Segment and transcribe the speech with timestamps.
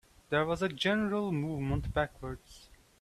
[0.31, 2.69] There was a general movement backwards.